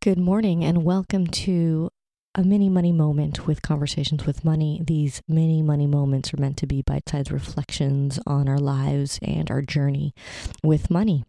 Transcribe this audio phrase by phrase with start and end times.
[0.00, 1.90] Good morning, and welcome to
[2.36, 4.80] a mini money moment with conversations with money.
[4.86, 9.50] These mini money moments are meant to be bite sized reflections on our lives and
[9.50, 10.14] our journey
[10.62, 11.24] with money.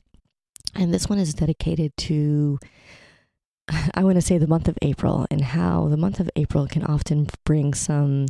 [0.75, 2.59] And this one is dedicated to,
[3.95, 6.83] I want to say, the month of April and how the month of April can
[6.83, 8.27] often bring some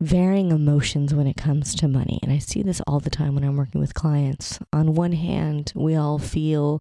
[0.00, 2.18] varying emotions when it comes to money.
[2.22, 4.58] And I see this all the time when I'm working with clients.
[4.72, 6.80] On one hand, we all feel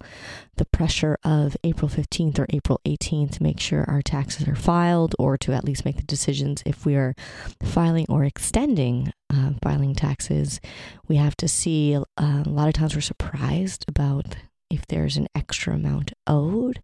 [0.55, 5.15] the pressure of April 15th or April 18th to make sure our taxes are filed
[5.19, 7.13] or to at least make the decisions if we are
[7.61, 10.61] filing or extending uh, filing taxes.
[11.07, 14.37] We have to see uh, a lot of times we're surprised about
[14.69, 16.81] if there's an extra amount owed.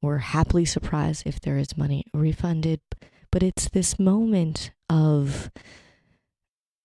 [0.00, 2.80] We're happily surprised if there is money refunded
[3.30, 5.50] but it's this moment of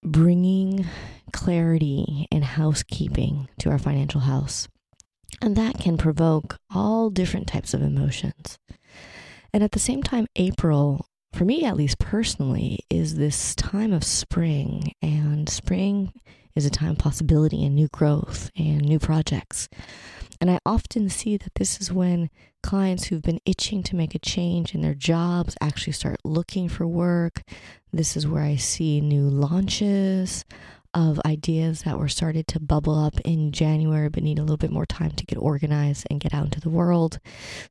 [0.03, 0.85] bringing
[1.31, 4.67] clarity and housekeeping to our financial house.
[5.41, 8.59] And that can provoke all different types of emotions.
[9.53, 14.03] And at the same time, April, for me at least personally, is this time of
[14.03, 14.94] spring.
[15.02, 16.14] And spring
[16.55, 19.69] is a time of possibility and new growth and new projects.
[20.44, 22.30] And I often see that this is when
[22.61, 26.86] clients who've been itching to make a change in their jobs actually start looking for
[26.86, 27.44] work.
[27.94, 30.44] This is where I see new launches
[30.94, 34.69] of ideas that were started to bubble up in January but need a little bit
[34.69, 37.21] more time to get organized and get out into the world.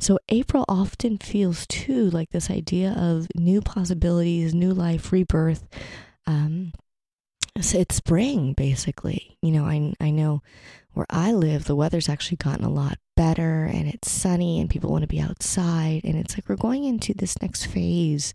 [0.01, 5.69] So April often feels too like this idea of new possibilities, new life, rebirth.
[6.27, 6.73] Um,
[7.61, 9.37] so it's spring basically.
[9.43, 10.43] You know, I I know
[10.95, 14.91] where I live, the weather's actually gotten a lot better and it's sunny and people
[14.91, 16.03] want to be outside.
[16.05, 18.35] And it's like we're going into this next phase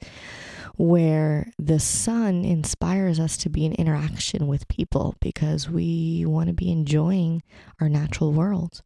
[0.76, 6.54] where the sun inspires us to be in interaction with people because we want to
[6.54, 7.42] be enjoying
[7.82, 8.82] our natural world.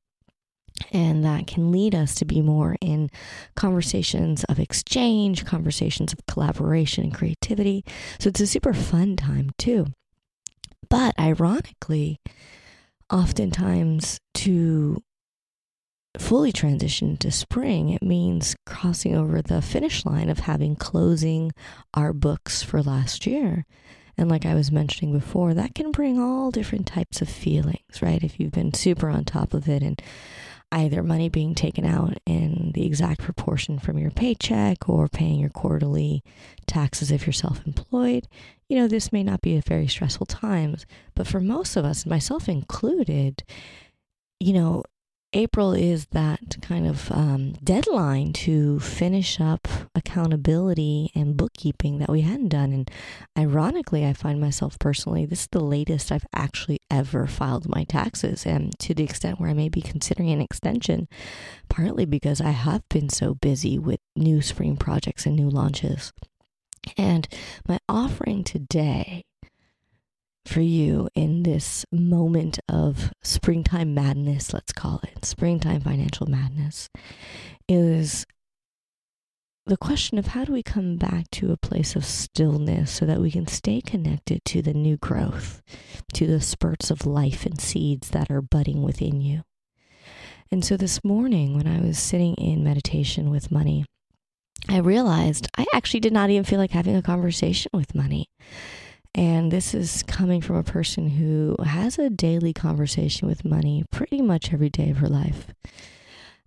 [0.92, 3.10] And that can lead us to be more in
[3.56, 7.84] conversations of exchange, conversations of collaboration and creativity.
[8.20, 9.88] So it's a super fun time too.
[10.90, 12.20] But ironically,
[13.12, 15.02] oftentimes to
[16.18, 21.52] fully transition to spring, it means crossing over the finish line of having closing
[21.94, 23.66] our books for last year.
[24.18, 28.22] And like I was mentioning before, that can bring all different types of feelings, right?
[28.24, 30.02] If you've been super on top of it and
[30.72, 35.50] either money being taken out in the exact proportion from your paycheck or paying your
[35.50, 36.24] quarterly
[36.66, 38.28] taxes if you're self employed,
[38.70, 40.86] you know, this may not be a very stressful times.
[41.16, 43.44] But for most of us, myself included,
[44.40, 44.84] you know,
[45.34, 49.68] April is that kind of um, deadline to finish up
[50.06, 52.74] accountability and bookkeeping that we hadn't done.
[52.74, 52.92] And
[53.38, 58.46] ironically, I find myself personally, this is the latest I've actually ever filed my taxes.
[58.46, 61.08] And to the extent where I may be considering an extension,
[61.70, 66.12] partly because I have been so busy with new spring projects and new launches.
[66.98, 67.28] And
[67.68, 69.24] my offering today
[70.46, 76.90] for you in this moment of springtime madness, let's call it springtime financial madness,
[77.70, 78.26] is
[79.72, 83.22] the question of how do we come back to a place of stillness so that
[83.22, 85.62] we can stay connected to the new growth,
[86.12, 89.44] to the spurts of life and seeds that are budding within you.
[90.52, 93.86] And so this morning, when I was sitting in meditation with money,
[94.68, 98.30] I realized I actually did not even feel like having a conversation with money.
[99.16, 104.22] And this is coming from a person who has a daily conversation with money pretty
[104.22, 105.48] much every day of her life.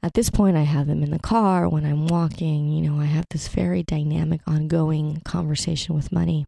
[0.04, 2.69] At this point, I have them in the car when I'm walking.
[2.69, 6.44] You know, I have this very dynamic, ongoing conversation with money.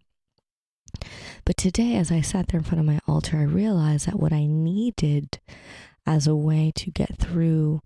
[1.46, 4.34] But today, as I sat there in front of my altar, I realized that what
[4.34, 5.40] I needed
[6.06, 7.80] as a way to get through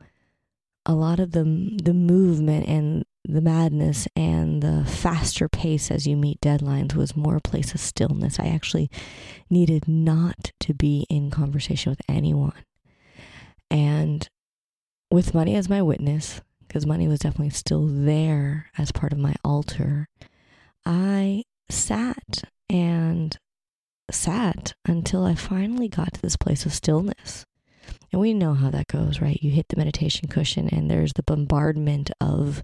[0.84, 1.44] a lot of the
[1.80, 7.36] the movement and the madness and the faster pace as you meet deadlines was more
[7.36, 8.40] a place of stillness.
[8.40, 8.90] I actually
[9.48, 12.64] needed not to be in conversation with anyone.
[13.70, 14.28] And
[15.10, 19.34] with money as my witness, because money was definitely still there as part of my
[19.44, 20.08] altar,
[20.86, 23.36] I sat and
[24.10, 27.44] sat until I finally got to this place of stillness.
[28.12, 29.40] And we know how that goes, right?
[29.42, 32.62] You hit the meditation cushion and there's the bombardment of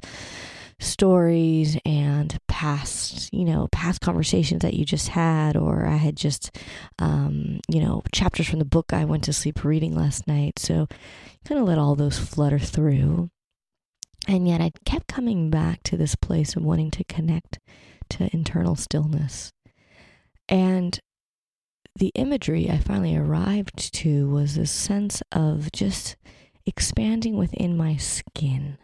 [0.79, 6.57] stories and past, you know, past conversations that you just had, or I had just,
[6.99, 10.59] um, you know, chapters from the book I went to sleep reading last night.
[10.59, 10.87] So
[11.47, 13.31] kind of let all those flutter through.
[14.29, 17.59] And yet I kept coming back to this place of wanting to connect
[18.11, 19.53] to internal stillness.
[20.49, 20.99] And
[21.99, 26.17] the imagery I finally arrived to was this sense of just
[26.67, 28.77] expanding within my skin.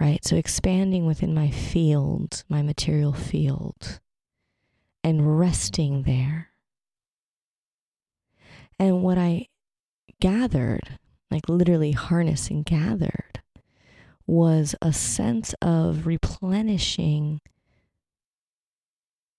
[0.00, 0.24] Right?
[0.24, 4.00] So expanding within my field, my material field,
[5.02, 6.50] and resting there.
[8.78, 9.48] And what I
[10.20, 10.98] gathered,
[11.30, 13.40] like literally harnessed and gathered,
[14.26, 17.40] was a sense of replenishing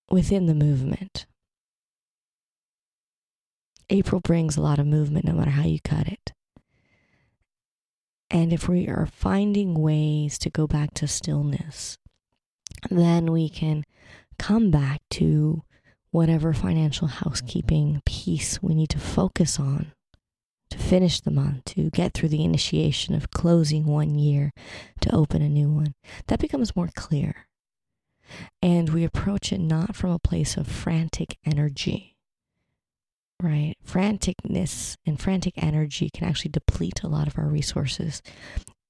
[0.09, 1.25] within the movement.
[3.89, 6.33] April brings a lot of movement no matter how you cut it.
[8.31, 11.97] And if we are finding ways to go back to stillness,
[12.89, 13.83] then we can
[14.37, 15.63] come back to
[16.11, 19.91] whatever financial housekeeping piece we need to focus on
[20.69, 24.51] to finish the month, to get through the initiation of closing one year
[25.01, 25.95] to open a new one.
[26.27, 27.47] That becomes more clear.
[28.61, 32.08] And we approach it not from a place of frantic energy,
[33.41, 33.75] right?
[33.85, 38.21] Franticness and frantic energy can actually deplete a lot of our resources.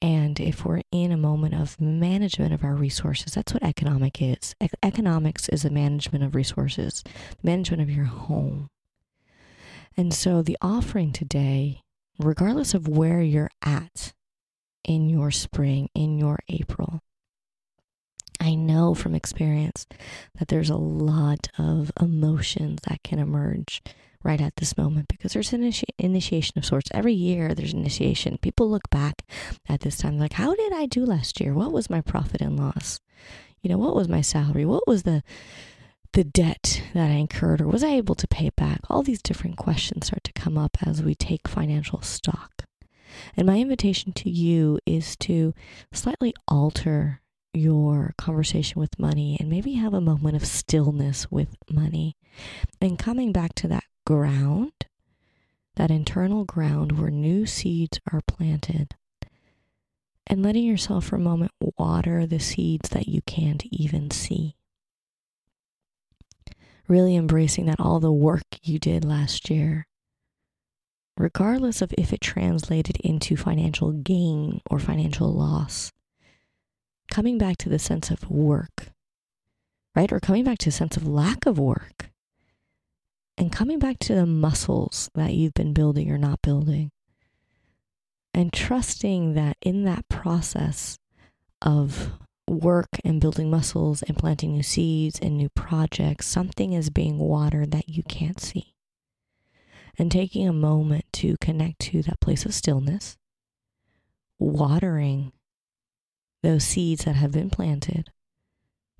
[0.02, 4.56] And if we're in a moment of management of our resources, that's what economic is.
[4.62, 7.04] E- economics is the management of resources,
[7.44, 8.70] management of your home.
[9.98, 11.82] And so the offering today,
[12.18, 14.14] regardless of where you're at
[14.86, 17.02] in your spring, in your April,
[18.40, 19.86] I know from experience
[20.38, 23.82] that there's a lot of emotions that can emerge
[24.24, 26.90] right at this moment because there's an initi- initiation of sorts.
[26.94, 28.38] Every year there's initiation.
[28.38, 29.24] People look back
[29.68, 31.54] at this time like, how did I do last year?
[31.54, 33.00] What was my profit and loss?
[33.62, 34.66] You know, what was my salary?
[34.66, 35.24] What was the
[36.14, 38.80] the debt that I incurred or was I able to pay it back?
[38.90, 42.64] All these different questions start to come up as we take financial stock.
[43.38, 45.54] And my invitation to you is to
[45.94, 47.22] slightly alter
[47.54, 52.16] your conversation with money and maybe have a moment of stillness with money
[52.82, 54.74] and coming back to that ground,
[55.76, 58.96] that internal ground where new seeds are planted,
[60.26, 64.56] and letting yourself for a moment water the seeds that you can't even see.
[66.88, 69.86] Really embracing that all the work you did last year,
[71.16, 75.92] regardless of if it translated into financial gain or financial loss,
[77.12, 78.88] coming back to the sense of work,
[79.96, 80.12] right?
[80.12, 82.09] Or coming back to a sense of lack of work
[83.40, 86.92] and coming back to the muscles that you've been building or not building,
[88.34, 91.00] and trusting that in that process
[91.62, 92.12] of
[92.50, 97.72] work and building muscles and planting new seeds and new projects, something is being watered
[97.72, 98.74] that you can't see.
[99.98, 103.18] And taking a moment to connect to that place of stillness,
[104.38, 105.32] watering
[106.44, 108.10] those seeds that have been planted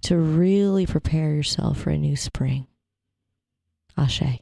[0.04, 2.69] to really prepare yourself for a new spring.
[4.00, 4.40] Ashe.